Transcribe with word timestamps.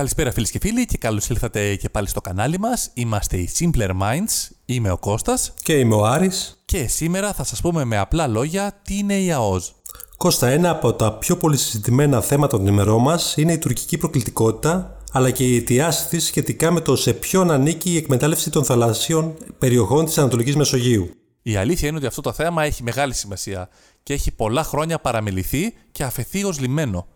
Καλησπέρα 0.00 0.32
φίλες 0.32 0.50
και 0.50 0.58
φίλοι 0.58 0.84
και 0.84 0.98
καλώς 0.98 1.28
ήλθατε 1.28 1.74
και 1.76 1.88
πάλι 1.88 2.08
στο 2.08 2.20
κανάλι 2.20 2.58
μας. 2.58 2.90
Είμαστε 2.94 3.36
οι 3.36 3.50
Simpler 3.58 3.90
Minds, 3.90 4.50
είμαι 4.64 4.90
ο 4.90 4.98
Κώστας 4.98 5.52
Και 5.62 5.72
είμαι 5.72 5.94
ο 5.94 6.04
Άρης. 6.04 6.62
και 6.64 6.86
σήμερα 6.86 7.32
θα 7.32 7.44
σας 7.44 7.60
πούμε 7.60 7.84
με 7.84 7.96
απλά 7.96 8.26
λόγια 8.26 8.80
τι 8.82 8.98
είναι 8.98 9.18
η 9.18 9.32
ΑΟΣ. 9.32 9.74
Κώστα, 10.16 10.48
ένα 10.48 10.70
από 10.70 10.92
τα 10.92 11.12
πιο 11.12 11.36
πολύ 11.36 11.56
συζητημένα 11.56 12.20
θέματα 12.20 12.56
των 12.56 12.66
ημερών 12.66 13.02
μας 13.02 13.34
είναι 13.36 13.52
η 13.52 13.58
τουρκική 13.58 13.98
προκλητικότητα, 13.98 14.96
αλλά 15.12 15.30
και 15.30 15.44
η 15.44 15.56
αιτιάση 15.56 16.08
της 16.08 16.24
σχετικά 16.24 16.70
με 16.70 16.80
το 16.80 16.96
σε 16.96 17.12
ποιον 17.12 17.50
ανήκει 17.50 17.90
η 17.90 17.96
εκμετάλλευση 17.96 18.50
των 18.50 18.64
θαλασσίων 18.64 19.34
περιοχών 19.58 20.04
της 20.04 20.18
Ανατολικής 20.18 20.56
Μεσογείου. 20.56 21.10
Η 21.42 21.56
αλήθεια 21.56 21.88
είναι 21.88 21.96
ότι 21.96 22.06
αυτό 22.06 22.20
το 22.20 22.32
θέμα 22.32 22.64
έχει 22.64 22.82
μεγάλη 22.82 23.14
σημασία 23.14 23.68
και 24.02 24.12
έχει 24.12 24.30
πολλά 24.30 24.62
χρόνια 24.62 24.98
παραμεληθεί 24.98 25.74
και 25.92 26.04
αφαιθεί 26.04 26.44
ως 26.44 26.60
λιμένο. 26.60 27.06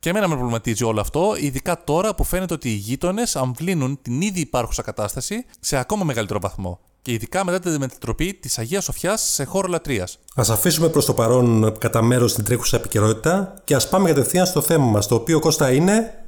Και 0.00 0.08
εμένα 0.08 0.28
με 0.28 0.34
προβληματίζει 0.34 0.84
όλο 0.84 1.00
αυτό, 1.00 1.34
ειδικά 1.40 1.84
τώρα 1.84 2.14
που 2.14 2.24
φαίνεται 2.24 2.54
ότι 2.54 2.68
οι 2.68 2.74
γείτονες 2.74 3.36
αμβλύνουν 3.36 3.98
την 4.02 4.20
ήδη 4.20 4.40
υπάρχουσα 4.40 4.82
κατάσταση 4.82 5.44
σε 5.60 5.76
ακόμα 5.76 6.04
μεγαλύτερο 6.04 6.40
βαθμό. 6.40 6.80
Και 7.02 7.12
ειδικά 7.12 7.44
μετά 7.44 7.58
τη 7.58 7.78
μετατροπή 7.78 8.34
της 8.34 8.58
Αγίας 8.58 8.84
Σοφιάς 8.84 9.22
σε 9.22 9.44
χώρο 9.44 9.68
λατρείας. 9.68 10.18
Α 10.34 10.42
αφήσουμε 10.50 10.88
προς 10.88 11.04
το 11.04 11.14
παρόν 11.14 11.78
κατά 11.78 12.02
μέρος 12.02 12.34
την 12.34 12.44
τρέχουσα 12.44 12.76
επικαιρότητα 12.76 13.54
και 13.64 13.74
ας 13.74 13.88
πάμε 13.88 14.08
κατευθείαν 14.08 14.46
στο 14.46 14.60
θέμα 14.60 14.84
μας, 14.84 15.06
το 15.06 15.14
οποίο 15.14 15.40
Κώστα 15.40 15.72
είναι. 15.72 16.24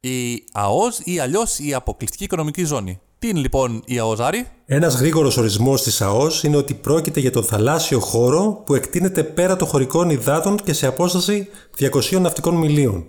Η 0.00 0.44
ΑΟΣ 0.52 1.00
ή 1.04 1.18
αλλιώς 1.18 1.58
η 1.58 1.74
αποκλειστική 1.74 2.24
οικονομική 2.24 2.64
ζώνη. 2.64 3.00
Τι 3.18 3.28
είναι 3.28 3.38
λοιπόν 3.38 3.82
η 3.84 3.98
ΑΟΣ, 3.98 4.20
Άρη; 4.20 4.46
Ένας 4.66 4.94
γρήγορος 4.94 5.36
ορισμός 5.36 5.82
της 5.82 6.00
ΑΟΣ 6.02 6.42
είναι 6.42 6.56
ότι 6.56 6.74
πρόκειται 6.74 7.20
για 7.20 7.30
τον 7.30 7.44
θαλάσσιο 7.44 8.00
χώρο 8.00 8.62
που 8.66 8.74
εκτείνεται 8.74 9.22
πέρα 9.22 9.56
των 9.56 9.68
χωρικών 9.68 10.10
υδάτων 10.10 10.56
και 10.56 10.72
σε 10.72 10.86
απόσταση 10.86 11.48
200 11.78 12.20
ναυτικών 12.20 12.54
μιλίων. 12.54 13.06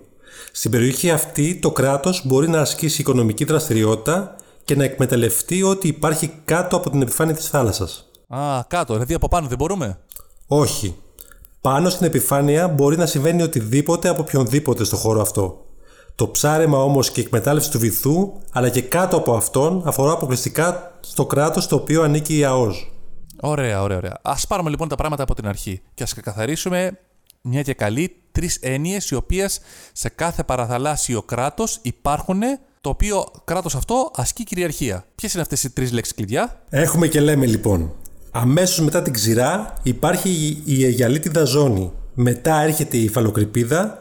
Στην 0.52 0.70
περιοχή 0.70 1.10
αυτή 1.10 1.58
το 1.58 1.70
κράτος 1.70 2.26
μπορεί 2.26 2.48
να 2.48 2.60
ασκήσει 2.60 3.00
οικονομική 3.00 3.44
δραστηριότητα 3.44 4.36
και 4.64 4.76
να 4.76 4.84
εκμεταλλευτεί 4.84 5.62
ό,τι 5.62 5.88
υπάρχει 5.88 6.32
κάτω 6.44 6.76
από 6.76 6.90
την 6.90 7.02
επιφάνεια 7.02 7.34
της 7.34 7.48
θάλασσας. 7.48 8.10
Α, 8.28 8.64
κάτω, 8.68 8.92
δηλαδή 8.92 9.14
από 9.14 9.28
πάνω 9.28 9.48
δεν 9.48 9.58
μπορούμε; 9.58 9.98
Όχι. 10.46 10.94
Πάνω 11.60 11.90
στην 11.90 12.06
επιφάνεια 12.06 12.68
μπορεί 12.68 12.96
να 12.96 13.06
συμβαίνει 13.06 13.42
οτιδήποτε 13.42 14.08
από 14.08 14.22
οποιονδήποτε 14.22 14.84
στο 14.84 14.96
χώρο 14.96 15.20
αυτό. 15.20 15.67
Το 16.18 16.28
ψάρεμα 16.28 16.82
όμως 16.82 17.10
και 17.10 17.20
η 17.20 17.24
εκμετάλλευση 17.26 17.70
του 17.70 17.78
βυθού, 17.78 18.32
αλλά 18.52 18.68
και 18.68 18.82
κάτω 18.82 19.16
από 19.16 19.34
αυτόν, 19.34 19.82
αφορά 19.84 20.12
αποκλειστικά 20.12 20.92
στο 21.00 21.26
κράτος 21.26 21.64
στο 21.64 21.76
οποίο 21.76 22.02
ανήκει 22.02 22.38
η 22.38 22.44
ΑΟΣ. 22.44 22.90
Ωραία, 23.40 23.82
ωραία, 23.82 23.96
ωραία. 23.96 24.18
Α 24.22 24.34
πάρουμε 24.48 24.70
λοιπόν 24.70 24.88
τα 24.88 24.94
πράγματα 24.94 25.22
από 25.22 25.34
την 25.34 25.46
αρχή 25.46 25.80
και 25.94 26.02
ας 26.02 26.14
καθαρίσουμε 26.14 26.98
μια 27.42 27.62
και 27.62 27.74
καλή 27.74 28.16
τρεις 28.32 28.58
έννοιες 28.60 29.10
οι 29.10 29.14
οποίες 29.14 29.60
σε 29.92 30.08
κάθε 30.08 30.42
παραθαλάσσιο 30.42 31.22
κράτος 31.22 31.78
υπάρχουν, 31.82 32.40
το 32.80 32.88
οποίο 32.88 33.24
κράτος 33.44 33.74
αυτό 33.74 34.10
ασκεί 34.14 34.44
κυριαρχία. 34.44 35.04
Ποιες 35.14 35.32
είναι 35.32 35.42
αυτές 35.42 35.64
οι 35.64 35.70
τρεις 35.70 35.92
λέξεις 35.92 36.14
κλειδιά; 36.14 36.60
Έχουμε 36.68 37.06
και 37.06 37.20
λέμε 37.20 37.46
λοιπόν. 37.46 37.92
Αμέσως 38.30 38.84
μετά 38.84 39.02
την 39.02 39.12
ξηρά 39.12 39.74
υπάρχει 39.82 40.62
η 40.64 40.84
Αιγιαλίτιδα 40.84 41.44
ζώνη. 41.44 41.92
Μετά 42.14 42.60
έρχεται 42.60 42.96
η 42.96 43.04
υφαλοκρηπίδα 43.04 43.98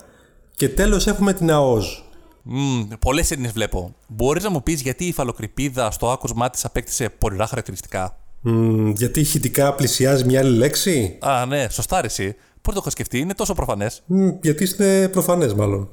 και 0.55 0.69
τέλος 0.69 1.07
έχουμε 1.07 1.33
την 1.33 1.51
ΑΟΣ. 1.51 2.01
Mm, 2.51 2.87
Πολλές 2.99 3.31
έννοιε 3.31 3.49
βλέπω. 3.49 3.95
Μπορείς 4.07 4.43
να 4.43 4.49
μου 4.49 4.63
πεις 4.63 4.81
γιατί 4.81 5.03
η 5.03 5.07
υφαλοκρηπίδα 5.07 5.91
στο 5.91 6.11
άκουσμά 6.11 6.49
τη 6.49 6.59
απέκτησε 6.63 7.09
πορειρά 7.09 7.47
χαρακτηριστικά; 7.47 8.17
Μ, 8.41 8.89
γιατί 8.89 9.19
ηχητικά 9.19 9.73
πλησιάζει 9.73 10.25
μια 10.25 10.39
άλλη 10.39 10.57
λέξη; 10.57 11.17
Α, 11.21 11.45
ναι, 11.45 11.67
σωστά 11.69 12.01
ρε 12.01 12.07
εσύ. 12.07 12.35
Πού 12.61 12.71
το 12.71 12.79
έχω 12.79 12.89
σκεφτεί, 12.89 13.19
είναι 13.19 13.33
τόσο 13.33 13.53
προφανές. 13.53 14.03
Μ, 14.05 14.27
γιατί 14.41 14.67
είναι 14.79 15.07
προφανές 15.07 15.53
μάλλον. 15.53 15.89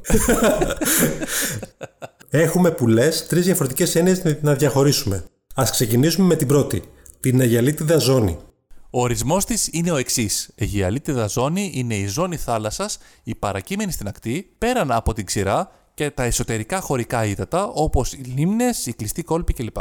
έχουμε 2.31 2.71
που 2.71 2.87
λες 2.87 3.27
τρεις 3.27 3.45
διαφορετικές 3.45 3.95
έννοιες 3.95 4.23
να 4.41 4.55
διαχωρίσουμε. 4.55 5.25
Ας 5.55 5.71
ξεκινήσουμε 5.71 6.27
με 6.27 6.37
την 6.37 6.47
πρώτη. 6.47 6.83
Την 7.21 7.41
Αιγιαλίτιδα 7.41 7.99
ζώνη. 7.99 8.39
Ο 8.91 9.01
ορισμός 9.03 9.45
της 9.45 9.69
είναι 9.73 9.91
ο 9.91 9.97
εξής. 9.97 10.51
Αιγιαλίτιδα 10.55 11.27
ζώνη 11.27 11.71
είναι 11.75 11.95
η 11.95 12.07
ζώνη 12.07 12.37
θάλασσας, 12.37 12.99
η 13.23 13.35
παρακείμενη 13.35 13.93
στην 13.93 14.09
ακτή, 14.09 14.55
πέραν 14.59 14.93
από 14.93 15.13
την 15.13 15.25
ξηρά 15.25 15.71
και 15.95 16.11
τα 16.11 16.23
εσωτερικά 16.23 16.81
χωρικά 16.81 17.25
ύδατα 17.25 17.67
όπως 17.67 18.13
οι 18.13 18.33
λίμνες, 18.37 18.87
οι 18.87 18.93
κλειστοί 18.93 19.23
κόλποι 19.23 19.53
κλπ. 19.53 19.77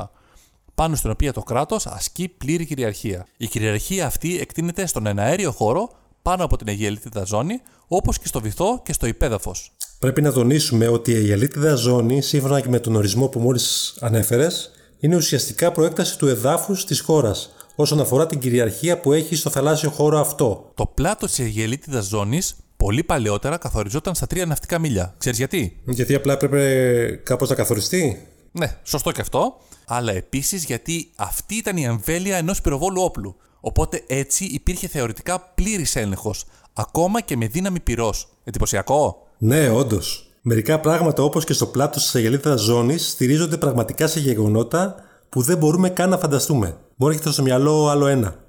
Πάνω 0.75 0.96
στην 0.96 1.09
οποία 1.09 1.34
το 1.34 1.41
κράτος 1.41 1.88
ασκεί 1.88 2.28
πλήρη 2.28 2.66
κυριαρχία. 2.66 3.28
Η 3.38 3.47
κυριαρχία 3.47 4.06
αυτή 4.06 4.40
εκτείνεται 4.40 4.85
στον 4.85 5.06
εναέριο 5.06 5.51
χώρο 5.51 5.90
πάνω 6.22 6.44
από 6.44 6.57
την 6.57 6.68
Αιγιαλίτιδα 6.68 7.24
ζώνη, 7.24 7.62
όπως 7.88 8.19
και 8.19 8.28
στο 8.28 8.41
βυθό 8.41 8.81
και 8.85 8.94
στο 8.94 9.07
υπέδαφος. 9.07 9.72
Πρέπει 10.00 10.22
να 10.22 10.31
τονίσουμε 10.31 10.88
ότι 10.88 11.12
η 11.12 11.16
Αιγιαλίτιδα 11.16 11.75
ζώνη, 11.75 12.22
σύμφωνα 12.22 12.62
και 12.62 12.69
με 12.69 12.80
τον 12.80 12.95
ορισμό 12.95 13.28
που 13.28 13.40
μόλις 13.40 13.97
ανέφερες, 14.00 14.72
είναι 15.00 15.16
ουσιαστικά 15.16 15.72
προέκταση 15.72 16.18
του 16.18 16.28
εδάφους 16.28 16.85
της 16.85 17.00
χώρας, 17.00 17.53
όσον 17.75 18.00
αφορά 18.00 18.25
την 18.25 18.40
κυριαρχία 18.40 19.00
που 19.00 19.13
έχει 19.13 19.35
στο 19.35 19.50
θαλάσσιο 19.50 19.90
χώρο 19.90 20.19
αυτό. 20.19 20.72
Το 20.74 20.85
πλάτος 20.85 21.30
της 21.30 21.40
Αιγιαλίτιδα 21.40 22.01
ζώνης 22.01 22.56
πολύ 22.83 23.03
παλαιότερα 23.03 23.57
καθοριζόταν 23.57 24.16
στα 24.16 24.25
3 24.33 24.47
ναυτικά 24.47 24.79
μίλια. 24.79 25.13
Ξέρεις 25.17 25.38
γιατί; 25.38 25.81
Γιατί 25.85 26.16
απλά 26.16 26.33
έπρεπε 26.33 27.21
κάπως 27.23 27.49
να 27.49 27.55
καθοριστεί. 27.55 28.27
Ναι, 28.51 28.77
σωστό 28.83 29.11
και 29.11 29.21
αυτό. 29.21 29.57
Αλλά 29.85 30.11
επίσης 30.11 30.63
γιατί 30.63 31.11
αυτή 31.16 31.55
ήταν 31.55 31.77
η 31.77 31.83
εμβέλεια 31.83 32.38
ενός 32.38 32.61
πυροβόλου 32.61 33.01
όπλου. 33.01 33.35
Οπότε 33.59 34.03
έτσι 34.07 34.45
υπήρχε 34.45 34.88
θεωρητικά 34.88 35.51
πλήρης 35.55 35.95
έλεγχος, 35.95 36.45
ακόμα 36.73 37.21
και 37.21 37.38
με 37.38 37.47
δύναμη 37.47 37.79
πυρός. 37.79 38.27
Εντυπωσιακό; 38.44 39.27
Ναι, 39.38 39.69
όντως. 39.69 40.27
Μερικά 40.41 40.79
πράγματα 40.79 41.23
όπως 41.23 41.45
και 41.45 41.53
στο 41.53 41.65
πλάτος 41.65 42.03
της 42.03 42.15
Αιγιαλίτιδα 42.15 42.55
ζώνης 42.55 43.09
στηρίζονται 43.09 43.57
πραγματικά 43.57 44.07
σε 44.07 44.19
γεγονότα 44.19 44.95
που 45.29 45.41
δεν 45.41 45.57
μπορούμε 45.57 45.89
καν 45.89 46.09
να 46.09 46.17
φανταστούμε. 46.17 46.77
Μπορεί 46.95 47.11
να 47.13 47.19
έχετε 47.19 47.31
στο 47.31 47.41
μυαλό 47.41 47.88
άλλο 47.88 48.07
ένα. 48.07 48.43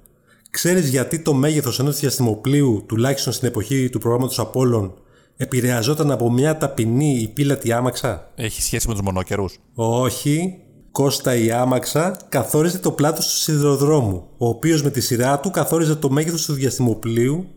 Ξέρεις 0.55 0.89
γιατί 0.89 1.19
το 1.19 1.33
μέγεθος 1.33 1.79
ενός 1.79 1.99
διαστημοπλοίου, 1.99 2.83
τουλάχιστον 2.87 3.33
στην 3.33 3.47
εποχή 3.47 3.89
του 3.89 3.99
προγράμματος 3.99 4.39
Απόλλων, 4.39 4.93
επηρεαζόταν 5.37 6.11
από 6.11 6.31
μια 6.31 6.57
ταπεινή 6.57 7.19
ή 7.21 7.27
πύλατη 7.27 7.71
άμαξα; 7.71 8.31
Έχει 8.35 8.61
σχέση 8.61 8.87
με 8.87 8.93
τους 8.93 9.01
μονόκερου. 9.01 9.45
Όχι. 9.75 10.57
Κώστα 10.91 11.35
η 11.35 11.51
άμαξα 11.51 12.17
καθόριζε 12.29 12.77
το 12.77 12.91
πλάτος 12.91 13.27
του 13.27 13.35
σιδηροδρόμου, 13.35 14.27
ο 14.37 14.47
οποίος 14.47 14.83
με 14.83 14.89
τη 14.89 15.01
σειρά 15.01 15.39
του 15.39 15.51
καθόριζε 15.51 15.95
το 15.95 16.09
μέγεθος 16.09 16.45
του 16.45 16.53
διαστημοπλοίου, 16.53 17.47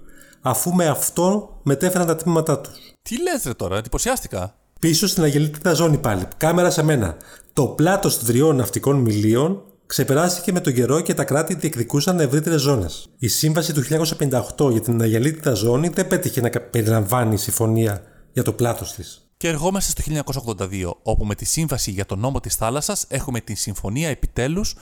αφού 0.40 0.74
με 0.74 0.86
αυτό 0.86 1.58
μετέφεραν 1.62 2.06
τα 2.06 2.16
τμήματά 2.16 2.60
τους. 2.60 2.76
Τι 3.02 3.22
λες, 3.22 3.42
ρε 3.44 3.54
τώρα, 3.54 3.76
εντυπωσιάστηκα. 3.76 4.54
Πίσω 4.80 5.06
στην 5.06 5.22
Αγελίτιδα 5.22 5.72
ζώνη 5.72 5.98
πάλι. 5.98 6.22
Κάμερα 6.36 6.70
σε 6.70 6.82
μένα. 6.82 7.16
Το 7.52 7.66
πλάτος 7.66 8.18
των 8.18 8.26
τριών 8.26 8.56
ναυτικών 8.56 8.96
μιλίων 8.96 9.62
ξεπεράστηκε 9.88 10.52
με 10.52 10.60
τον 10.60 10.74
καιρό 10.74 11.00
και 11.00 11.14
τα 11.14 11.24
κράτη 11.24 11.54
διεκδικούσαν 11.54 12.20
ευρύτερες 12.20 12.60
ζώνες. 12.60 13.08
Η 13.18 13.28
σύμβαση 13.28 13.72
του 13.72 13.82
1958 14.56 14.70
για 14.70 14.80
την 14.80 15.00
Αγελίτιδα 15.00 15.54
ζώνη 15.54 15.88
δεν 15.88 16.06
πέτυχε 16.06 16.40
να 16.40 16.50
περιλαμβάνει 16.50 17.36
συμφωνία 17.36 18.02
για 18.32 18.42
το 18.42 18.52
πλάτο 18.52 18.84
της. 18.96 19.30
Και 19.36 19.48
ερχόμαστε 19.48 19.90
στο 19.90 20.22
1982, 20.56 20.96
όπου 21.02 21.24
με 21.24 21.34
τη 21.34 21.44
σύμβαση 21.44 21.90
για 21.90 22.06
τον 22.06 22.18
νόμο 22.18 22.40
της 22.40 22.54
θάλασσας 22.54 23.04
έχουμε 23.08 23.40
τη 23.40 23.54
συμφωνία 23.54 24.08
επιτέλους, 24.08 24.76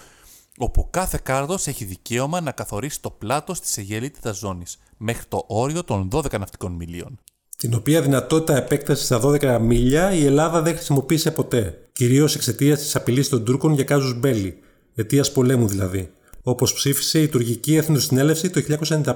όπου 0.58 0.88
κάθε 0.90 1.18
κράτος 1.22 1.66
έχει 1.66 1.84
δικαίωμα 1.84 2.40
να 2.40 2.50
καθορίσει 2.50 3.00
το 3.00 3.10
πλάτος 3.10 3.60
της 3.60 3.78
Αιγελίτιδας 3.78 4.36
ζώνης, 4.38 4.78
μέχρι 4.96 5.24
το 5.28 5.44
όριο 5.46 5.84
των 5.84 6.08
12 6.12 6.38
ναυτικών 6.38 6.72
μιλίων. 6.72 7.18
Την 7.56 7.74
οποία 7.74 8.02
δυνατότητα 8.02 8.56
επέκτασης 8.56 9.04
στα 9.04 9.18
12 9.18 9.58
μίλια 9.60 10.12
η 10.12 10.24
Ελλάδα 10.24 10.62
δεν 10.62 10.74
χρησιμοποίησε 10.74 11.30
ποτέ. 11.30 11.88
Κυρίως 11.92 12.34
εξαιτίας 12.34 12.78
της 12.78 12.96
απειλής 12.96 13.28
των 13.28 13.44
Τούρκων 13.44 13.72
για 13.72 13.84
κάζους 13.84 14.18
μπέλη, 14.18 14.58
αιτίας 14.96 15.32
πολέμου 15.32 15.68
δηλαδή. 15.68 16.10
Όπως 16.42 16.74
ψήφισε 16.74 17.22
η 17.22 17.28
τουρκική 17.28 17.76
Εθνοσυνέλευση 17.76 18.50
το 18.50 18.60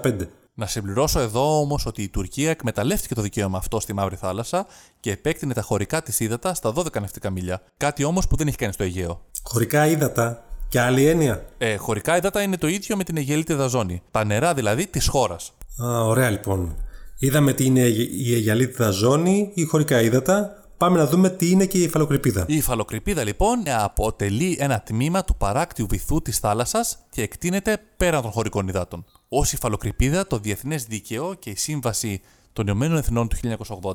1995. 0.03 0.27
Να 0.55 0.67
συμπληρώσω 0.67 1.21
εδώ 1.21 1.61
όμως 1.61 1.87
ότι 1.87 2.03
η 2.03 2.09
Τουρκία 2.09 2.51
εκμεταλλεύτηκε 2.51 3.15
το 3.15 3.23
δικαίωμα 3.23 3.59
αυτό 3.59 3.81
στη 3.81 3.93
Μαύρη 3.93 4.17
Θάλασσα 4.17 4.67
και 5.01 5.11
επέκτηνε 5.11 5.55
τα 5.55 5.63
χωρικά 5.63 6.03
της 6.03 6.21
ύδατα 6.21 6.55
στα 6.55 6.73
12 6.77 7.01
ναυτικά 7.01 7.31
μίλια. 7.31 7.63
Κάτι 7.77 8.05
όμως 8.05 8.27
που 8.27 8.37
δεν 8.37 8.47
έχει 8.47 8.57
κάνει 8.57 8.73
στο 8.73 8.83
Αιγαίο. 8.83 9.21
Χωρικά 9.43 9.87
ύδατα 9.87 10.45
και 10.69 10.81
άλλη 10.81 11.07
έννοια; 11.07 11.45
Ε, 11.59 11.77
χωρικά 11.77 12.17
ύδατα 12.17 12.43
είναι 12.43 12.57
το 12.57 12.67
ίδιο 12.67 12.97
με 12.97 13.05
την 13.05 13.17
Αιγελίτιδα 13.17 13.67
ζώνη. 13.67 14.03
Τα 14.11 14.25
νερά 14.25 14.55
δηλαδή 14.55 14.87
της 14.87 15.09
χώρας. 15.09 15.53
Α, 15.83 16.05
ωραία 16.05 16.31
λοιπόν. 16.31 16.77
Είδαμε 17.19 17.53
τι 17.53 17.65
είναι 17.65 17.81
η 17.81 18.35
Αιγιαλίτιδα 18.35 18.91
ζώνη 18.91 19.51
ή 19.55 19.65
χωρικά 19.65 20.03
ύδατα. 20.03 20.65
Πάμε 20.81 20.99
να 20.99 21.07
δούμε 21.07 21.31
τι 21.31 21.51
είναι 21.51 21.67
και 21.67 21.79
η 21.79 21.83
υφαλοκρηπίδα. 21.83 22.45
Η 22.49 22.57
υφαλοκρηπίδα 22.57 23.25
λοιπόν 23.25 23.63
αποτελεί 23.67 24.57
ένα 24.61 24.81
τμήμα 24.81 25.25
του 25.25 25.37
παράκτιου 25.37 25.87
βυθού 25.91 26.23
της 26.23 26.39
θάλασσας 26.39 26.99
και 27.11 27.23
εκτείνεται 27.23 27.83
πέραν 27.97 28.23
των 28.23 28.31
χωρικών 28.31 28.69
υδάτων. 28.69 29.05
Ω 29.29 29.43
υφαλοκρηπίδα, 29.43 30.27
το 30.27 30.39
Διεθνές 30.39 30.85
Δίκαιο 30.85 31.35
και 31.39 31.51
η 31.51 31.57
Σύμβαση 31.57 32.21
των 32.53 32.67
Ηνωμένων 32.67 32.97
Εθνών 32.97 33.29
του 33.29 33.37
1980 33.37 33.93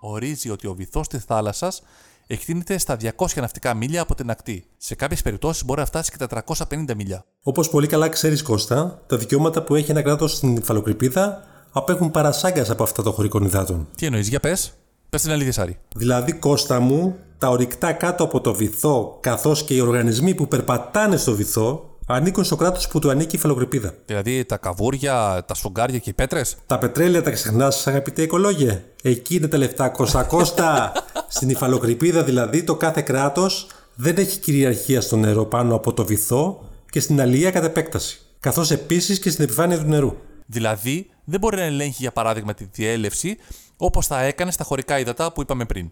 ορίζει 0.00 0.50
ότι 0.50 0.66
ο 0.66 0.74
βυθός 0.74 1.08
της 1.08 1.24
θάλασσας 1.24 1.82
εκτείνεται 2.26 2.78
στα 2.78 2.96
200 3.16 3.26
ναυτικά 3.36 3.74
μίλια 3.74 4.02
από 4.02 4.14
την 4.14 4.30
ακτή. 4.30 4.64
Σε 4.76 4.94
κάποιες 4.94 5.22
περιπτώσεις 5.22 5.64
μπορεί 5.64 5.80
να 5.80 5.86
φτάσει 5.86 6.10
και 6.10 6.26
τα 6.26 6.26
350 6.26 6.94
μίλια. 6.96 7.24
Όπως 7.42 7.70
πολύ 7.70 7.86
καλά 7.86 8.08
ξέρεις, 8.08 8.42
Κώστα, 8.42 9.02
τα 9.06 9.16
δικαιώματα 9.16 9.62
που 9.62 9.74
έχει 9.74 9.90
ένα 9.90 10.02
κράτος 10.02 10.32
στην 10.32 10.56
υφαλοκρηπίδα 10.56 11.44
απέχουν 11.72 12.10
παρασάγκας 12.10 12.70
από 12.70 12.82
αυτά 12.82 13.02
των 13.02 13.12
χωρικών 13.12 13.44
υδάτων. 13.44 13.88
Τι 13.96 14.06
εννοείς, 14.06 14.28
για 14.28 14.40
πες. 14.40 14.72
Πες 15.16 15.24
την 15.24 15.34
αλήθεια, 15.34 15.52
Σάρη. 15.52 15.78
Δηλαδή, 15.94 16.32
Κώστα 16.32 16.80
μου, 16.80 17.16
τα 17.38 17.48
ορυκτά 17.48 17.92
κάτω 17.92 18.24
από 18.24 18.40
το 18.40 18.54
βυθό, 18.54 19.18
καθώς 19.20 19.64
και 19.64 19.74
οι 19.74 19.80
οργανισμοί 19.80 20.34
που 20.34 20.48
περπατάνε 20.48 21.16
στο 21.16 21.34
βυθό, 21.34 21.98
ανήκουν 22.06 22.44
στο 22.44 22.56
κράτος 22.56 22.88
που 22.88 22.98
του 22.98 23.10
ανήκει 23.10 23.34
η 23.34 23.38
υφαλοκρηπίδα. 23.38 23.94
Δηλαδή 24.06 24.44
τα 24.44 24.56
καβούρια, 24.56 25.44
τα 25.46 25.54
σφουγγάρια 25.54 25.98
και 25.98 26.10
οι 26.10 26.12
πέτρες; 26.12 26.56
Τα 26.66 26.78
πετρέλαια 26.78 27.22
τα 27.22 27.30
ξεχνάς, 27.30 27.86
αγαπητέ 27.86 28.22
οικολόγε. 28.22 28.82
Εκεί 29.02 29.34
είναι 29.34 29.48
τα 29.48 29.56
λεφτά. 29.58 29.88
Κώστα, 29.88 30.22
Κώστα. 30.22 30.92
Στην 31.36 31.48
υφαλοκρηπίδα 31.48 32.22
δηλαδή 32.22 32.62
το 32.62 32.74
κάθε 32.74 33.02
κράτος 33.02 33.66
δεν 33.94 34.16
έχει 34.16 34.38
κυριαρχία 34.38 35.00
στο 35.00 35.16
νερό 35.16 35.44
πάνω 35.44 35.74
από 35.74 35.92
το 35.92 36.04
βυθό 36.04 36.64
και 36.90 37.00
στην 37.00 37.20
αλληλεία 37.20 37.50
κατά 37.50 37.66
επέκταση. 37.66 38.20
Καθώς 38.40 38.70
επίσης 38.70 39.18
και 39.18 39.30
στην 39.30 39.44
επιφάνεια 39.44 39.78
του 39.78 39.88
νερού. 39.88 40.14
Δηλαδή 40.46 41.10
δεν 41.24 41.40
μπορεί 41.40 41.56
να 41.56 41.62
ελέγχει 41.62 41.96
για 41.98 42.12
παράδειγμα 42.12 42.54
τη 42.54 42.68
διέλευση 42.72 43.36
όπως 43.76 44.06
θα 44.06 44.22
έκανε 44.22 44.50
στα 44.50 44.64
χωρικά 44.64 44.98
υδατά 44.98 45.32
που 45.32 45.40
είπαμε 45.40 45.64
πριν. 45.64 45.90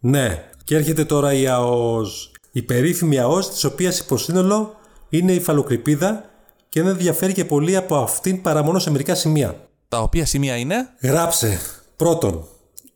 Ναι, 0.00 0.44
και 0.64 0.76
έρχεται 0.76 1.04
τώρα 1.04 1.32
η 1.32 1.46
ΑΟΣ. 1.46 2.30
Η 2.52 2.62
περίφημη 2.62 3.18
ΑΟΣ, 3.18 3.50
της 3.50 3.64
οποίας 3.64 3.98
υποσύνολο 3.98 4.74
είναι 5.08 5.32
η 5.32 5.34
υφαλοκρηπίδα 5.34 6.24
και 6.68 6.82
δεν 6.82 6.96
διαφέρει 6.96 7.32
και 7.32 7.44
πολύ 7.44 7.76
από 7.76 7.96
αυτήν 7.96 8.42
παρά 8.42 8.62
μόνο 8.62 8.78
σε 8.78 8.90
μερικά 8.90 9.14
σημεία. 9.14 9.68
Τα 9.88 9.98
οποία 9.98 10.26
σημεία 10.26 10.56
είναι; 10.56 10.88
Γράψε. 11.00 11.58
Πρώτον, 11.96 12.44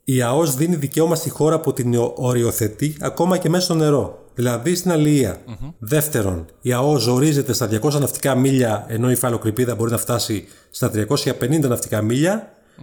η 0.04 0.22
ΑΟΣ 0.22 0.54
δίνει 0.54 0.76
δικαίωμα 0.76 1.14
στη 1.14 1.30
χώρα 1.30 1.60
που 1.60 1.72
την 1.72 1.94
οριοθετεί 2.14 2.96
ακόμα 3.00 3.38
και 3.38 3.48
μέσα 3.48 3.64
στο 3.64 3.74
νερό, 3.74 4.24
δηλαδή 4.34 4.74
στην 4.74 4.90
αλληλεια 4.90 5.40
Δεύτερον, 5.78 6.46
η 6.60 6.72
ΑΟΣ 6.72 7.06
ορίζεται 7.06 7.52
στα 7.52 7.68
200 7.82 7.92
ναυτικά 8.00 8.34
μίλια, 8.34 8.84
ενώ 8.88 9.08
η 9.08 9.12
υφαλοκρηπίδα 9.12 9.74
μπορεί 9.74 9.90
να 9.90 9.98
φτάσει 9.98 10.44
στα 10.70 10.90
350 10.94 11.60
ναυτικά 11.60 12.02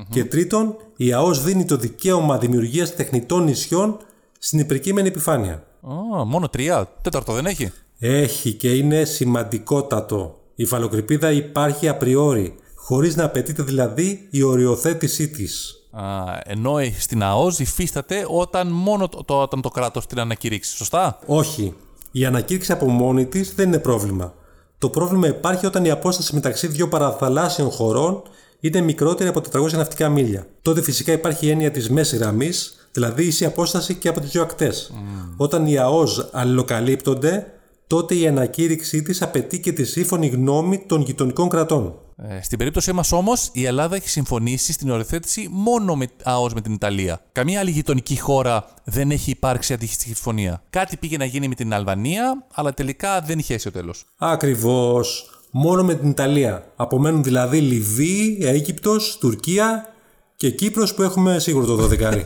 Και 0.09 0.25
τρίτον, 0.25 0.75
η 0.95 1.13
ΑΟΣ 1.13 1.43
δίνει 1.43 1.65
το 1.65 1.77
δικαίωμα 1.77 2.37
δημιουργίας 2.37 2.95
τεχνητών 2.95 3.43
νησιών 3.43 3.97
στην 4.39 4.59
υπερκείμενη 4.59 5.07
επιφάνεια. 5.07 5.63
Oh, 5.81 6.25
μόνο 6.25 6.49
τρία. 6.49 6.87
Τέταρτο 7.01 7.33
δεν 7.33 7.45
έχει. 7.45 7.71
Έχει 7.99 8.53
και 8.53 8.75
είναι 8.75 9.03
σημαντικότατο. 9.03 10.37
Η 10.55 10.63
υφαλοκρηπίδα 10.63 11.31
υπάρχει 11.31 11.87
απριόρι, 11.87 12.55
χωρίς 12.75 13.15
να 13.15 13.23
απαιτείται 13.23 13.63
δηλαδή 13.63 14.27
η 14.29 14.41
οριοθέτησή 14.41 15.29
της. 15.29 15.77
Α, 15.91 16.03
ενώ 16.43 16.75
στην 16.99 17.23
ΑΟΣ 17.23 17.59
υφίσταται 17.59 18.25
όταν 18.27 18.67
μόνο 18.67 19.09
το, 19.09 19.23
το, 19.23 19.41
όταν 19.41 19.61
το 19.61 19.69
κράτος 19.69 20.05
την 20.05 20.19
ανακηρύξει, 20.19 20.75
σωστά; 20.75 21.19
Όχι. 21.25 21.73
Η 22.11 22.25
ανακήρυξη 22.25 22.71
από 22.71 22.89
μόνη 22.89 23.25
της 23.25 23.53
δεν 23.55 23.67
είναι 23.67 23.79
πρόβλημα. 23.79 24.33
Το 24.77 24.89
πρόβλημα 24.89 25.27
υπάρχει 25.27 25.65
όταν 25.65 25.85
η 25.85 25.89
απόσταση 25.89 26.33
μεταξύ 26.33 26.67
δύο 26.67 26.87
παραθαλάσσιων 26.87 27.69
χωρών 27.69 28.21
είναι 28.63 28.81
μικρότερη 28.81 29.29
από 29.29 29.41
400 29.51 29.71
ναυτικά 29.71 30.09
μίλια. 30.09 30.47
Τότε 30.61 30.81
φυσικά 30.81 31.11
υπάρχει 31.11 31.45
η 31.45 31.49
έννοια 31.49 31.71
της 31.71 31.89
μέσης 31.89 32.19
γραμμής, 32.19 32.87
δηλαδή 32.91 33.23
ίση 33.23 33.45
απόσταση 33.45 33.95
και 33.95 34.07
από 34.07 34.19
τις 34.19 34.31
δύο 34.31 34.41
ακτές. 34.41 34.93
Όταν 35.37 35.65
οι 35.65 35.77
ΑΟΣ 35.77 36.29
αλληλοκαλύπτονται, 36.31 37.47
τότε 37.87 38.15
η 38.15 38.27
ανακήρυξή 38.27 39.01
της 39.01 39.21
απαιτεί 39.21 39.59
και 39.59 39.71
τη 39.71 39.83
σύμφωνη 39.83 40.27
γνώμη 40.27 40.83
των 40.87 41.01
γειτονικών 41.01 41.49
κρατών. 41.49 41.95
Ε, 42.17 42.41
στην 42.41 42.57
περίπτωσή 42.57 42.93
μας 42.93 43.11
όμως, 43.11 43.49
η 43.53 43.65
Ελλάδα 43.65 43.95
έχει 43.95 44.09
συμφωνήσει 44.09 44.73
στην 44.73 44.89
οριοθέτηση 44.89 45.47
μόνο 45.51 45.95
με 45.95 46.07
ΑΟΣ 46.23 46.53
με 46.53 46.61
την 46.61 46.73
Ιταλία. 46.73 47.21
Καμία 47.31 47.59
άλλη 47.59 47.71
γειτονική 47.71 48.19
χώρα 48.19 48.65
δεν 48.83 49.11
έχει 49.11 49.31
υπάρξει 49.31 49.73
αντίστοιχη 49.73 50.13
συμφωνία. 50.13 50.61
Κάτι 50.69 50.97
πήγε 50.97 51.17
να 51.17 51.25
γίνει 51.25 51.47
με 51.47 51.55
την 51.55 51.73
Αλβανία, 51.73 52.45
αλλά 52.53 52.73
τελικά 52.73 53.21
δεν 53.21 53.39
είχε 53.39 53.53
έσει 53.53 53.67
ο 53.67 53.71
τέλος. 53.71 54.05
Ακριβώς. 54.17 55.32
Μόνο 55.55 55.83
με 55.83 55.95
την 55.95 56.09
Ιταλία. 56.09 56.71
Απομένουν 56.75 57.23
δηλαδή 57.23 57.59
Λιβύη, 57.59 58.37
Αίγυπτος, 58.41 59.17
Τουρκία 59.17 59.93
και 60.35 60.51
Κύπρος 60.51 60.93
που 60.93 61.01
έχουμε 61.01 61.39
σίγουρο 61.39 61.65
το 61.65 61.89
12. 61.91 62.21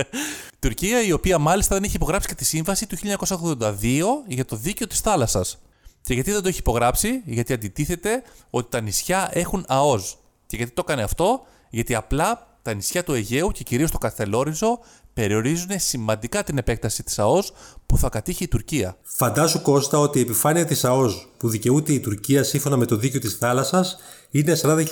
Τουρκία 0.60 1.02
η 1.02 1.12
οποία 1.12 1.38
μάλιστα 1.38 1.74
δεν 1.74 1.84
έχει 1.84 1.96
υπογράψει 1.96 2.28
και 2.28 2.34
τη 2.34 2.44
σύμβαση 2.44 2.86
του 2.86 2.96
1982 3.28 4.02
για 4.26 4.44
το 4.44 4.56
δίκαιο 4.56 4.86
της 4.86 5.00
θάλασσας. 5.00 5.58
Και 6.02 6.14
γιατί 6.14 6.30
δεν 6.32 6.42
το 6.42 6.48
έχει 6.48 6.58
υπογράψει, 6.58 7.22
γιατί 7.24 7.52
αντιτίθεται 7.52 8.22
ότι 8.50 8.70
τα 8.70 8.80
νησιά 8.80 9.30
έχουν 9.32 9.64
ΑΟΣ. 9.68 10.16
Και 10.46 10.56
γιατί 10.56 10.72
το 10.72 10.82
έκανε 10.84 11.02
αυτό, 11.02 11.40
γιατί 11.70 11.94
απλά 11.94 12.58
τα 12.62 12.74
νησιά 12.74 13.04
του 13.04 13.12
Αιγαίου 13.12 13.50
και 13.50 13.62
κυρίως 13.62 13.90
το 13.90 13.98
Καθελόριζο 13.98 14.78
περιορίζουν 15.14 15.70
σημαντικά 15.76 16.42
την 16.42 16.58
επέκταση 16.58 17.02
της 17.02 17.18
ΑΟΣ 17.18 17.52
που 17.86 17.98
θα 17.98 18.08
κατήχει 18.08 18.44
η 18.44 18.48
Τουρκία. 18.48 18.96
Φαντάσου 19.02 19.62
Κώστα 19.62 19.98
ότι 19.98 20.18
η 20.18 20.22
επιφάνεια 20.22 20.64
της 20.64 20.84
ΑΟΣ 20.84 21.28
που 21.36 21.48
δικαιούται 21.48 21.92
η 21.92 22.00
Τουρκία 22.00 22.42
σύμφωνα 22.42 22.76
με 22.76 22.84
το 22.84 22.96
δίκαιο 22.96 23.20
της 23.20 23.36
θάλασσας 23.36 23.96
είναι 24.30 24.56
40.000 24.62 24.84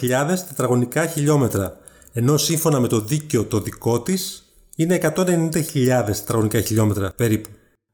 τετραγωνικά 0.49 1.06
χιλιόμετρα, 1.06 1.76
ενώ 2.12 2.37
σύμφωνα 2.37 2.81
με 2.81 2.88
το 2.88 3.00
δίκαιο 3.00 3.44
το 3.44 3.61
δικό 3.61 4.00
της 4.00 4.44
είναι 4.76 4.99
190.000 5.02 5.50
τετραγωνικά 6.05 6.61
χιλιόμετρα 6.61 7.12
περίπου. 7.17 7.49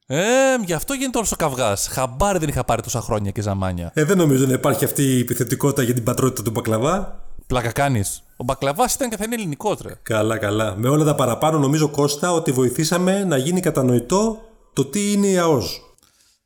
Ε, 0.06 0.18
γι' 0.64 0.72
αυτό 0.72 0.94
γίνεται 0.94 1.18
όλος 1.18 1.32
ο 1.32 1.36
καυγάς. 1.36 1.88
Χαμπάρι 1.88 2.38
δεν 2.38 2.48
είχα 2.48 2.64
πάρει 2.64 2.82
τόσα 2.82 3.00
χρόνια 3.00 3.30
και 3.30 3.42
ζαμάνια. 3.42 3.90
Ε, 3.94 4.04
δεν 4.04 4.16
νομίζω 4.16 4.46
να 4.46 4.52
υπάρχει 4.52 4.84
αυτή 4.84 5.02
η 5.02 5.18
επιθετικότητα 5.18 5.82
για 5.82 5.94
την 5.94 6.02
πατρότητα 6.02 6.42
του 6.42 6.50
μπακλαβά. 6.50 7.25
Πλάκα 7.46 7.72
κάνεις. 7.72 8.22
Ο 8.36 8.44
μπακλαβάς 8.44 8.94
ήταν 8.94 9.10
και 9.10 9.16
θα 9.16 9.24
είναι 9.24 9.34
ελληνικός, 9.34 9.76
τρε. 9.76 9.94
Καλά, 10.02 10.38
καλά. 10.38 10.74
Με 10.76 10.88
όλα 10.88 11.04
τα 11.04 11.14
παραπάνω, 11.14 11.58
νομίζω 11.58 11.88
Κώστα 11.88 12.32
ότι 12.32 12.52
βοηθήσαμε 12.52 13.24
να 13.24 13.36
γίνει 13.36 13.60
κατανοητό 13.60 14.40
το 14.72 14.84
τι 14.84 15.12
είναι 15.12 15.26
η 15.26 15.38
ΑΟΣ. 15.38 15.80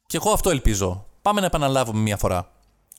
Και 0.06 0.16
εγώ 0.16 0.30
αυτό 0.30 0.50
ελπίζω. 0.50 1.06
Πάμε 1.22 1.40
να 1.40 1.46
επαναλάβουμε 1.46 2.00
μία 2.00 2.16
φορά. 2.16 2.50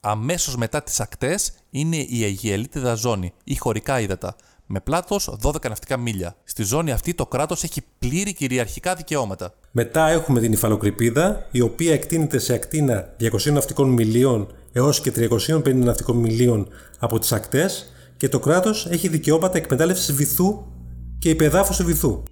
Αμέσως 0.01 0.55
μετά 0.55 0.83
τις 0.83 0.99
ακτές 0.99 1.53
είναι 1.69 1.95
η 1.95 2.23
Αιγιελίτιδα 2.23 2.93
ζώνη 2.93 3.33
ή 3.43 3.55
χωρικά 3.55 3.99
ύδατα 3.99 4.35
με 4.65 4.79
πλάτος 4.79 5.35
12 5.41 5.67
ναυτικά 5.67 5.97
μίλια. 5.97 6.35
Στη 6.43 6.63
ζώνη 6.63 6.91
αυτή 6.91 7.13
το 7.13 7.25
κράτος 7.25 7.63
έχει 7.63 7.81
πλήρη 7.99 8.33
κυριαρχικά 8.33 8.95
δικαιώματα. 8.95 9.53
Μετά 9.71 10.07
έχουμε 10.07 10.39
την 10.39 10.51
υφαλοκρηπίδα, 10.51 11.47
η 11.51 11.61
οποία 11.61 11.93
εκτείνεται 11.93 12.37
σε 12.37 12.53
ακτίνα 12.53 13.15
200 13.19 13.51
ναυτικών 13.51 13.89
μιλίων 13.89 14.47
έως 14.71 15.01
και 15.01 15.11
350 15.11 15.75
ναυτικών 15.75 16.17
μιλίων 16.17 16.67
από 16.99 17.19
τις 17.19 17.31
ακτές 17.31 17.91
και 18.17 18.29
το 18.29 18.39
κράτος 18.39 18.87
έχει 18.89 19.07
δικαιώματα 19.07 19.57
εκμετάλλευσης 19.57 20.15
βυθού 20.15 20.65
και 21.19 21.29
υπεδάφους 21.29 21.77
του 21.77 21.85
βυθού. 21.85 22.23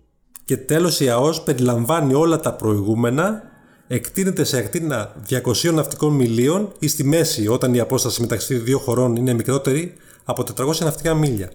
Και 0.45 0.57
τέλος 0.57 1.00
η 1.00 1.09
ΑΟΣ 1.09 1.44
περιλαμβάνει 1.44 2.13
όλα 2.13 2.39
τα 2.39 2.53
προηγούμενα, 2.53 3.41
εκτείνεται 3.88 4.44
σε 4.44 4.57
ακτίνα 4.57 5.15
200 5.30 5.74
ναυτικών 5.74 6.13
μιλίων 6.13 6.71
ή 6.80 6.88
στη 6.88 7.03
μέση 7.03 7.47
όταν 7.47 7.74
η 7.74 7.80
απόσταση 7.80 8.21
μεταξύ 8.21 8.56
δύο 8.56 8.80
χωρών 8.80 9.15
είναι 9.15 9.33
μικρότερη 9.33 9.94
από 10.24 10.44
400 10.57 10.77
ναυτικά 10.80 11.13
μίλια. 11.13 11.51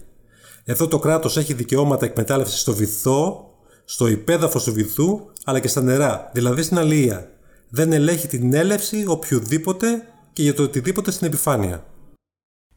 Εδώ 0.65 0.89
το 0.89 0.99
κράτος 0.99 1.37
έχει 1.37 1.55
δικαιώματα 1.55 2.07
εκμετάλλευσης 2.07 2.61
στο 2.61 2.75
βυθό, 2.75 3.51
στο 3.85 4.07
υπέδαφος 4.07 4.65
του 4.65 4.73
βυθού, 4.73 5.21
αλλά 5.45 5.61
και 5.61 5.69
στα 5.69 5.81
νερά, 5.81 6.31
δηλαδή 6.33 6.63
στην 6.63 6.79
αλληλεία. 6.79 7.31
Δεν 7.69 7.93
ελέγχει 7.93 8.27
την 8.27 8.55
έλευση 8.55 9.05
οποιοδήποτε 9.07 9.87
και 10.35 10.43
για 10.43 10.55
το 10.55 10.63
οτιδήποτε 10.63 11.11
στην 11.11 11.27
επιφάνεια. 11.27 11.85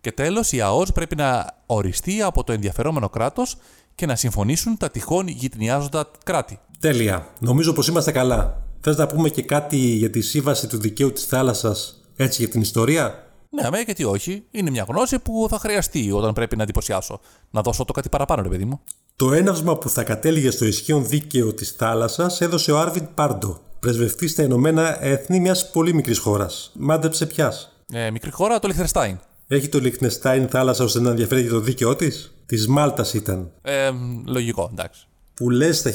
Και 0.01 0.11
τέλος, 0.11 0.51
η 0.51 0.61
ΑΟΣ 0.61 0.91
πρέπει 0.91 1.15
να 1.15 1.45
οριστεί 1.65 2.21
από 2.21 2.43
το 2.43 2.51
ενδιαφερόμενο 2.51 3.09
κράτος 3.09 3.57
και 3.95 4.05
να 4.05 4.15
συμφωνήσουν 4.15 4.77
τα 4.77 4.89
τυχόν 4.89 5.27
γειτονιάζοντα 5.27 6.11
κράτη. 6.23 6.59
Τέλεια. 6.79 7.27
Νομίζω 7.39 7.73
πως 7.73 7.87
είμαστε 7.87 8.11
καλά. 8.11 8.63
Θες 8.81 8.97
να 8.97 9.07
πούμε 9.07 9.29
και 9.29 9.41
κάτι 9.41 9.77
για 9.77 10.09
τη 10.09 10.21
σύμβαση 10.21 10.67
του 10.67 10.77
δικαίου 10.77 11.11
της 11.11 11.25
θάλασσας, 11.25 12.03
έτσι 12.15 12.41
για 12.41 12.51
την 12.51 12.61
ιστορία; 12.61 13.31
Ναι, 13.49 13.67
αμέ, 13.67 13.79
γιατί 13.79 14.03
όχι. 14.03 14.43
Είναι 14.51 14.69
μια 14.69 14.85
γνώση 14.87 15.19
που 15.19 15.47
θα 15.49 15.59
χρειαστεί 15.59 16.11
όταν 16.11 16.33
πρέπει 16.33 16.55
να 16.55 16.63
εντυπωσιάσω. 16.63 17.19
Να 17.51 17.61
δώσω 17.61 17.85
το 17.85 17.93
κάτι 17.93 18.09
παραπάνω, 18.09 18.41
ρε 18.41 18.49
παιδί 18.49 18.65
μου. 18.65 18.79
Το 19.15 19.33
έναυσμα 19.33 19.77
που 19.77 19.89
θα 19.89 20.03
κατέληγε 20.03 20.49
στο 20.49 20.65
ισχύον 20.65 21.07
δίκαιο 21.07 21.53
της 21.53 21.71
θάλασσας 21.71 22.41
έδωσε 22.41 22.71
ο 22.71 22.79
Άρβιν 22.79 23.07
Πάρντο, 23.13 23.59
πρεσβευτής 23.79 24.31
στα 24.31 24.43
Ηνωμένα 24.43 25.03
Έθνη 25.03 25.39
μιας 25.39 25.69
πολύ 25.71 25.93
μικρής 25.93 26.17
χώρας. 26.17 26.71
Μάντεψε 26.75 27.25
πια. 27.25 27.53
Ε, 27.91 28.11
μικρή 28.11 28.31
χώρα, 28.31 28.59
το 28.59 28.67
Λιχτενστάιν. 28.67 29.19
Έχει 29.47 29.67
το 29.69 29.79
Λιχτενστάιν 29.79 30.47
θάλασσα 30.47 30.83
ώστε 30.83 30.99
να 30.99 31.09
ενδιαφέρει 31.09 31.41
για 31.41 31.49
το 31.49 31.59
δίκαιό 31.59 31.95
της; 31.95 32.33
Της 32.45 32.67
Μάλτας 32.67 33.13
ήταν. 33.13 33.51
Ε, 33.61 33.89
λογικό, 34.25 34.69
εντάξει. 34.71 35.07
Που 35.33 35.49
λες, 35.49 35.77
στα 35.77 35.91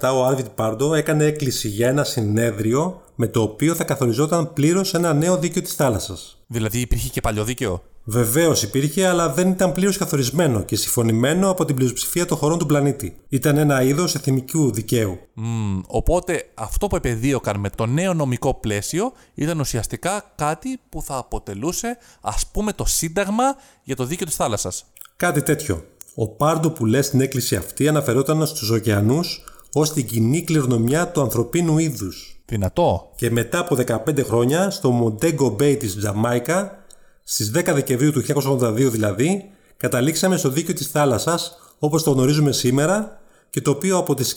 1967 0.00 0.12
ο 0.14 0.24
Άρβιν 0.24 0.46
Πάρντο 0.54 0.94
έκανε 0.94 1.24
έκκληση 1.24 1.68
για 1.68 1.88
ένα 1.88 2.04
συνέδριο 2.04 3.02
με 3.14 3.26
το 3.26 3.42
οποίο 3.42 3.74
θα 3.74 3.84
καθοριζόταν 3.84 4.52
πλήρως 4.52 4.94
ένα 4.94 5.12
νέο 5.14 5.38
δίκαιο 5.38 5.62
της 5.62 5.74
θάλασσας. 5.74 6.38
Δηλαδή 6.46 6.80
υπήρχε 6.80 7.08
και 7.08 7.20
παλιό 7.20 7.44
δίκαιο; 7.44 7.82
Βεβαίως 8.06 8.62
υπήρχε, 8.62 9.06
αλλά 9.06 9.32
δεν 9.32 9.48
ήταν 9.48 9.72
πλήρως 9.72 9.96
καθορισμένο 9.96 10.62
και 10.62 10.76
συμφωνημένο 10.76 11.50
από 11.50 11.64
την 11.64 11.76
πλειοψηφία 11.76 12.26
των 12.26 12.36
χωρών 12.36 12.58
του 12.58 12.66
πλανήτη. 12.66 13.16
Ήταν 13.28 13.56
ένα 13.56 13.82
είδος 13.82 14.14
εθνικού 14.14 14.72
δικαίου. 14.72 15.18
Mm, 15.36 15.82
οπότε 15.86 16.50
αυτό 16.54 16.86
που 16.86 16.96
επεδίωκαν 16.96 17.60
με 17.60 17.70
το 17.70 17.86
νέο 17.86 18.14
νομικό 18.14 18.54
πλαίσιο 18.54 19.12
ήταν 19.34 19.60
ουσιαστικά 19.60 20.32
κάτι 20.36 20.80
που 20.88 21.02
θα 21.02 21.16
αποτελούσε 21.16 21.98
ας 22.20 22.46
πούμε 22.52 22.72
το 22.72 22.84
σύνταγμα 22.84 23.44
για 23.82 23.96
το 23.96 24.04
δίκαιο 24.04 24.26
της 24.26 24.36
θάλασσας. 24.36 24.84
Κάτι 25.16 25.42
τέτοιο. 25.42 25.84
Ο 26.14 26.28
Πάρντο 26.28 26.70
που 26.70 26.86
λες 26.86 27.06
στην 27.06 27.20
έκκληση 27.20 27.56
αυτή 27.56 27.88
αναφερόταν 27.88 28.46
στους 28.46 28.70
ωκεανούς 28.70 29.44
ως 29.72 29.92
την 29.92 30.06
κοινή 30.06 30.42
κληρονομιά 30.42 31.08
του 31.08 31.20
ανθρωπίνου 31.20 31.78
είδους. 31.78 32.38
Δυνατό. 32.46 33.10
Και 33.16 33.30
μετά 33.30 33.58
από 33.58 33.76
15 33.76 34.24
χρόνια, 34.24 34.70
στο 34.70 35.16
Montego 35.20 35.56
Bay 35.56 35.76
της 35.78 35.96
Τζαμάικα, 35.96 36.83
στις 37.24 37.50
10 37.54 37.72
Δεκεμβρίου 37.74 38.12
του 38.12 38.22
1982 38.60 38.90
δηλαδή, 38.90 39.50
καταλήξαμε 39.76 40.36
στο 40.36 40.48
δίκαιο 40.48 40.74
της 40.74 40.88
θάλασσας, 40.88 41.56
όπως 41.78 42.02
το 42.02 42.10
γνωρίζουμε 42.10 42.52
σήμερα, 42.52 43.20
και 43.50 43.60
το 43.60 43.70
οποίο 43.70 43.96
από 43.96 44.14
τις 44.14 44.32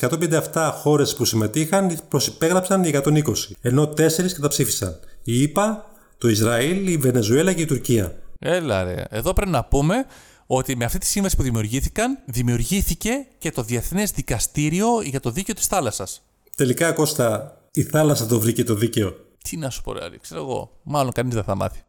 157 0.53 0.71
χώρες 0.73 1.15
που 1.15 1.25
συμμετείχαν 1.25 1.99
προσυπέγραψαν 2.07 2.83
οι 2.83 2.91
120, 3.03 3.21
ενώ 3.61 3.87
4 3.87 4.33
καταψήφισαν. 4.33 4.99
Η 5.23 5.41
ΙΠΑ, 5.41 5.85
το 6.17 6.27
Ισραήλ, 6.27 6.87
η 6.87 6.97
Βενεζουέλα 6.97 7.53
και 7.53 7.61
η 7.61 7.65
Τουρκία. 7.65 8.15
Έλα 8.39 8.83
ρε. 8.83 9.03
Εδώ 9.09 9.33
πρέπει 9.33 9.51
να 9.51 9.63
πούμε 9.63 10.05
ότι 10.45 10.75
με 10.75 10.85
αυτή 10.85 10.97
τη 10.97 11.05
σύμβαση 11.05 11.35
που 11.35 11.43
δημιουργήθηκαν, 11.43 12.19
δημιουργήθηκε 12.25 13.11
και 13.37 13.51
το 13.51 13.63
Διεθνές 13.63 14.11
Δικαστήριο 14.11 15.01
για 15.01 15.19
το 15.19 15.31
Δίκαιο 15.31 15.55
της 15.55 15.65
Θάλασσας. 15.65 16.21
Τελικά, 16.55 16.91
Κώστα, 16.91 17.57
η 17.71 17.83
θάλασσα 17.83 18.25
το 18.25 18.39
βρήκε 18.39 18.63
το 18.63 18.73
δίκαιο. 18.73 19.15
Τι 19.43 19.57
να 19.57 19.69
σου 19.69 19.81
πω, 19.81 19.93
ρε, 19.93 19.99
ξέρω 20.21 20.41
εγώ. 20.41 20.71
Μάλλον 20.83 21.11
κανείς 21.11 21.33
δεν 21.33 21.43
θα 21.43 21.55
μάθει. 21.55 21.81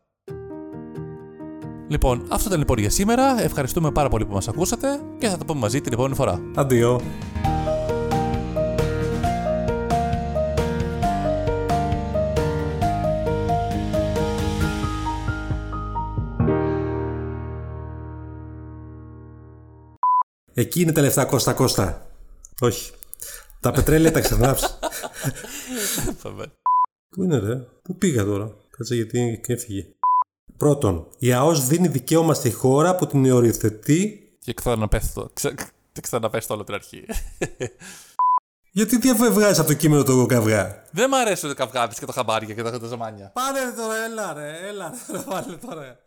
Λοιπόν, 1.89 2.27
αυτό 2.29 2.49
ήταν 2.49 2.59
λοιπόν 2.59 2.79
για 2.79 2.91
σήμερα. 2.91 3.43
Ευχαριστούμε 3.43 3.91
πάρα 3.91 4.09
πολύ 4.09 4.25
που 4.27 4.33
μας 4.33 4.49
ακούσατε 4.49 5.01
και 5.19 5.29
θα 5.29 5.37
τα 5.37 5.45
πούμε 5.45 5.61
μαζί 5.61 5.81
την 5.81 5.93
επόμενη 5.93 6.15
φορά. 6.15 6.41
Αντίο. 6.55 7.01
Εκεί 20.55 20.81
είναι 20.81 20.93
τα 20.93 21.01
λεφτά 21.01 21.25
Κώστα 21.25 21.53
Κώστα. 21.53 22.07
Όχι. 22.61 22.93
Τα 23.61 23.71
πετρέλαια 23.71 24.13
τα 24.13 24.21
ξεχνάψει. 24.21 24.67
Πάμε. 26.23 26.53
Πού 27.11 27.23
είναι 27.23 27.39
ρε, 27.39 27.57
πού 27.83 27.97
πήγα 27.97 28.25
τώρα; 28.25 28.57
Κάτσε 28.71 28.95
γιατί 28.95 29.41
έφυγε. 29.47 29.87
Πρώτον, 30.57 31.07
η 31.19 31.33
ΑΟΣ 31.33 31.67
δίνει 31.67 31.89
δικαίωμα 31.89 32.35
στη 32.35 32.51
χώρα 32.51 32.97
που 32.97 33.07
την 33.07 33.33
οριοθετεί. 33.33 34.29
Και 34.39 34.55
ξαναπέθω. 34.55 35.31
Ξα... 35.33 35.55
Και 35.93 36.01
ξαναπέστω 36.01 36.55
όλο 36.55 36.65
την 36.65 36.75
αρχή. 36.75 37.05
Γιατί 38.73 38.99
τι 38.99 39.13
βγάζει 39.13 39.61
από 39.61 39.69
το 39.69 39.75
κείμενο 39.75 40.03
το 40.03 40.27
καυγά; 40.27 40.85
Δεν 40.91 41.09
μ' 41.09 41.15
αρέσει 41.15 41.47
το 41.47 41.55
καυγάδι 41.55 41.95
και 41.95 42.07
το 42.07 42.13
χαμπάρια 42.13 42.55
και 42.55 42.63
τα, 42.63 42.79
τα 42.79 42.87
ζαμάνια. 42.87 43.31
Πάρε 43.35 43.73
τώρα, 43.77 44.05
έλα 44.05 44.33
ρε, 44.33 44.69
έλα 44.69 44.95
ρε, 45.11 45.19
βάλε 45.27 45.57
τώρα. 45.57 45.99